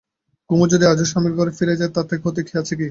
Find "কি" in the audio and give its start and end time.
2.73-2.79